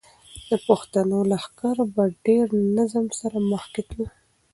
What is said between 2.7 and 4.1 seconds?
نظم سره مخکې تلو.